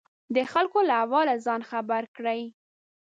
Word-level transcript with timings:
د 0.35 0.37
خلکو 0.51 0.79
له 0.87 0.93
احواله 1.01 1.35
ځان 1.45 1.61
خبر 1.71 2.03
کړي. 2.15 2.41